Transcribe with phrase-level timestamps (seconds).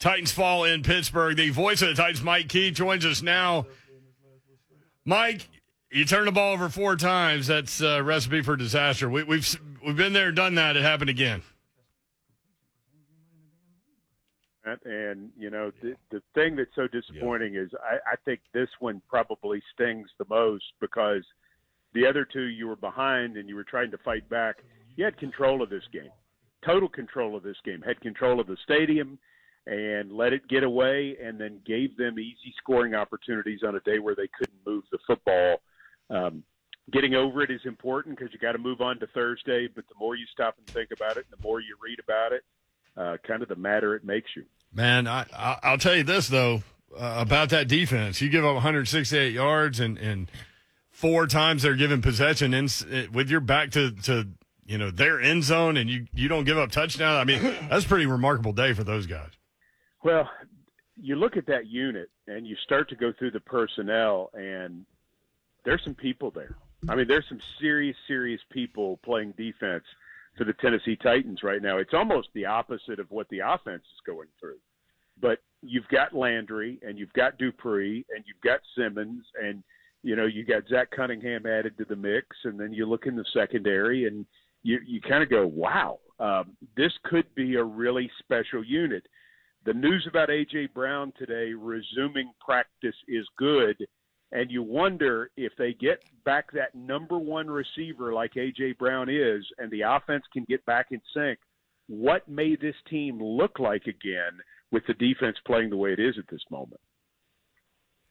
[0.00, 1.36] Titans fall in Pittsburgh.
[1.36, 3.66] The voice of the Titans, Mike Keith, joins us now.
[5.04, 5.46] Mike,
[5.92, 7.46] you turn the ball over four times.
[7.46, 9.10] That's a recipe for disaster.
[9.10, 10.76] We, we've we've been there, done that.
[10.76, 11.42] It happened again.
[14.84, 19.02] And you know the the thing that's so disappointing is I, I think this one
[19.08, 21.24] probably stings the most because
[21.92, 24.56] the other two you were behind and you were trying to fight back.
[24.96, 26.10] You had control of this game,
[26.64, 27.82] total control of this game.
[27.82, 29.18] Had control of the stadium
[29.66, 33.98] and let it get away, and then gave them easy scoring opportunities on a day
[33.98, 35.60] where they couldn't move the football.
[36.08, 36.42] Um,
[36.90, 39.68] getting over it is important because you got to move on to Thursday.
[39.72, 42.32] But the more you stop and think about it, and the more you read about
[42.32, 42.42] it,
[42.96, 44.44] uh, kind of the madder it makes you.
[44.72, 46.62] Man, I, I will tell you this though
[46.98, 48.20] uh, about that defense.
[48.20, 50.30] You give up 168 yards and and
[50.90, 52.68] four times they're given possession in,
[53.12, 54.28] with your back to to
[54.66, 57.16] you know their end zone, and you you don't give up touchdown.
[57.16, 59.30] I mean, that's a pretty remarkable day for those guys.
[60.02, 60.30] Well,
[61.00, 64.84] you look at that unit and you start to go through the personnel, and
[65.64, 66.56] there's some people there.
[66.88, 69.84] I mean, there's some serious, serious people playing defense
[70.36, 71.78] for the Tennessee Titans right now.
[71.78, 74.58] It's almost the opposite of what the offense is going through.
[75.20, 79.62] But you've got Landry and you've got Dupree and you've got Simmons and
[80.02, 83.16] you know you got Zach Cunningham added to the mix, and then you look in
[83.16, 84.24] the secondary and
[84.62, 89.06] you you kind of go, wow, um, this could be a really special unit.
[89.64, 93.76] The news about AJ Brown today resuming practice is good
[94.32, 99.44] and you wonder if they get back that number one receiver like AJ Brown is,
[99.58, 101.38] and the offense can get back in sync,
[101.88, 104.38] what may this team look like again
[104.70, 106.80] with the defense playing the way it is at this moment?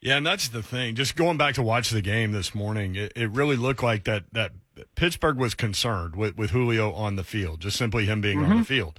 [0.00, 0.96] Yeah, and that's the thing.
[0.96, 4.24] Just going back to watch the game this morning, it, it really looked like that
[4.32, 4.52] that
[4.96, 8.50] Pittsburgh was concerned with, with Julio on the field, just simply him being mm-hmm.
[8.50, 8.98] on the field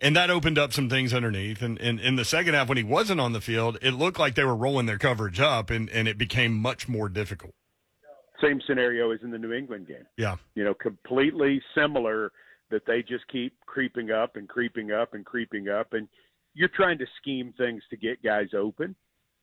[0.00, 1.62] and that opened up some things underneath.
[1.62, 4.44] And, in the second half, when he wasn't on the field, it looked like they
[4.44, 7.54] were rolling their coverage up, and, and it became much more difficult.
[8.42, 10.04] Same scenario as in the New England game.
[10.18, 10.36] Yeah.
[10.54, 12.32] You know, completely similar
[12.70, 15.92] that they just keep creeping up and creeping up and creeping up.
[15.92, 16.08] And
[16.52, 18.94] you're trying to scheme things to get guys open.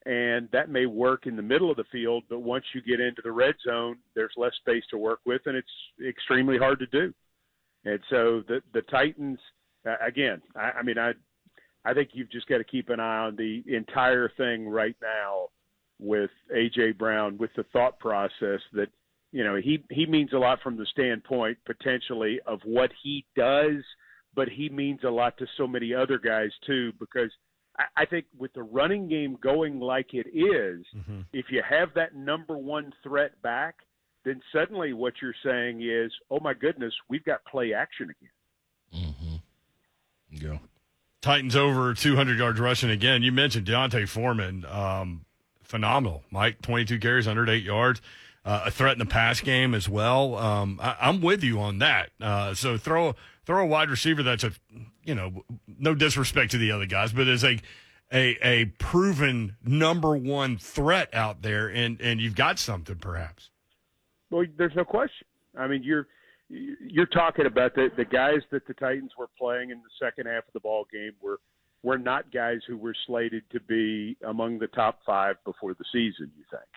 [0.06, 3.22] And that may work in the middle of the field, but once you get into
[3.24, 5.68] the red zone, there's less space to work with, and it's
[6.08, 7.14] extremely hard to do.
[7.86, 9.40] And so the the Titans–
[9.86, 11.14] uh, again, I, I mean, I
[11.86, 15.50] I think you've just got to keep an eye on the entire thing right now
[16.00, 18.88] with AJ Brown, with the thought process that
[19.32, 23.84] you know he he means a lot from the standpoint potentially of what he does,
[24.36, 27.32] but he means a lot to so many other guys too because.
[27.98, 31.22] I think with the running game going like it is, mm-hmm.
[31.34, 33.78] if you have that number one threat back,
[34.24, 38.30] then suddenly what you're saying is, oh my goodness, we've got play action again.
[40.40, 40.60] Go.
[41.22, 43.24] Titans over 200 yards rushing again.
[43.24, 45.26] You mentioned D'Onta Foreman, um,
[45.62, 46.24] phenomenal.
[46.32, 48.02] Mike, 22 carries, 108 yards,
[48.44, 50.36] uh, a threat in the pass game as well.
[50.36, 52.10] Um, I, am with you on that.
[52.20, 54.52] Uh, so throw throw a wide receiver that's a,
[55.04, 57.60] you know, no disrespect to the other guys, but is a
[58.12, 63.50] a a proven number one threat out there, and and you've got something perhaps.
[64.30, 65.28] Well, there's no question.
[65.58, 66.08] I mean, you're
[66.54, 70.48] you're talking about the the guys that the Titans were playing in the second half
[70.48, 71.40] of the ball game were
[71.84, 76.32] were not guys who were slated to be among the top five before the season.
[76.38, 76.70] You think,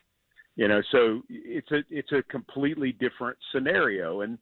[0.56, 0.82] you know?
[0.91, 4.38] So it's a it's a completely different scenario, and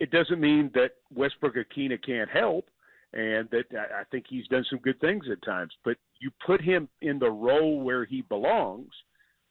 [0.00, 2.68] it doesn't mean that Westbrook-Ikhine can't help,
[3.12, 5.72] and that I think he's done some good things at times.
[5.84, 8.92] But you put him in the role where he belongs,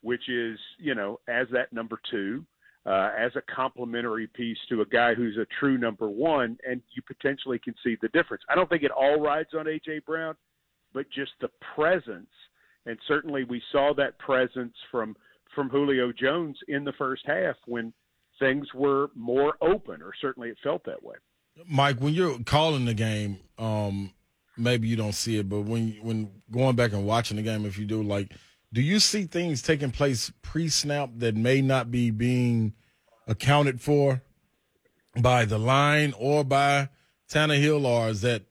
[0.02, 2.46] which is you know as that number two
[2.86, 7.02] uh, as a complementary piece to a guy who's a true number one, and you
[7.06, 8.44] potentially can see the difference.
[8.50, 10.36] I don't think it all rides on AJ Brown,
[10.94, 12.32] but just the presence,
[12.86, 15.16] and certainly we saw that presence from
[15.54, 17.94] from Julio Jones in the first half when
[18.40, 21.16] things were more open, or certainly it felt that way.
[21.68, 24.12] Mike, when you're calling the game, um,
[24.58, 27.78] maybe you don't see it, but when when going back and watching the game, if
[27.78, 28.32] you do, like
[28.74, 32.74] do you see things taking place pre-snap that may not be being
[33.28, 34.22] accounted for
[35.20, 36.90] by the line or by
[37.30, 38.44] Tannehill, or is that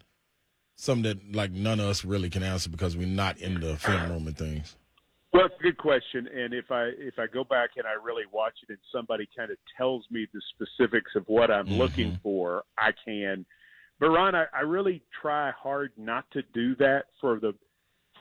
[0.77, 4.11] something that like none of us really can answer because we're not in the film
[4.11, 4.77] room and things?
[5.33, 8.25] Well, it's a good question, and if I if I go back and I really
[8.33, 11.77] watch it, and somebody kind of tells me the specifics of what I'm mm-hmm.
[11.77, 13.47] looking for, I can.
[14.01, 17.53] But Ron, I, I really try hard not to do that for the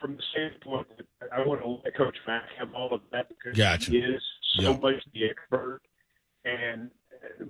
[0.00, 3.56] from the standpoint that I want to let Coach Mack have all of that because
[3.56, 3.90] gotcha.
[3.90, 4.22] he is
[4.56, 4.82] so yep.
[4.82, 5.80] much the expert.
[6.44, 6.90] And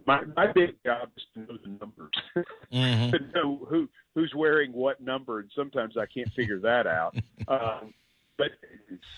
[0.06, 3.10] my my big job is to know the numbers, mm-hmm.
[3.12, 7.14] to know who who's where carrying what number, and sometimes I can't figure that out.
[7.48, 7.94] Um,
[8.38, 8.52] but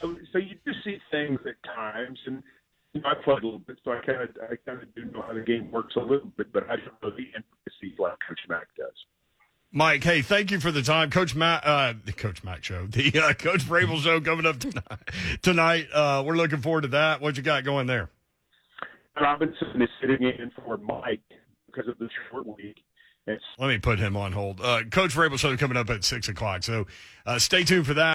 [0.01, 2.43] so so you do see things at times, and
[2.95, 5.05] you know, I played a little bit, so I kind of I kind of do
[5.13, 8.15] know how the game works a little bit, but I don't know the intricacies like
[8.27, 8.95] Coach Mack does.
[9.75, 11.65] Mike, hey, thank you for the time, Coach Matt.
[11.65, 14.85] Uh, the Coach Mack show, the uh, Coach Vrabel show coming up tonight.
[15.41, 17.21] tonight uh, we're looking forward to that.
[17.21, 18.11] What you got going there?
[19.21, 21.21] Robinson is sitting in for Mike
[21.67, 22.77] because of the short week.
[23.27, 24.61] It's- Let me put him on hold.
[24.61, 26.87] Uh, Coach Vrabel show coming up at six o'clock, so
[27.25, 28.11] uh, stay tuned for that.